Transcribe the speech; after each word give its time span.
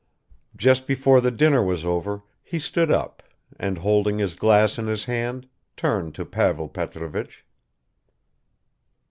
Just 0.55 0.87
before 0.87 1.21
the 1.21 1.29
dinner 1.29 1.61
was 1.61 1.85
over 1.85 2.23
he 2.41 2.57
stood 2.57 2.89
up 2.89 3.21
and, 3.59 3.77
holding 3.77 4.17
his 4.17 4.35
glass 4.35 4.79
in 4.79 4.87
his 4.87 5.05
hand, 5.05 5.47
turned 5.77 6.15
to 6.15 6.25
Pavel 6.25 6.69
Petrovich. 6.69 7.45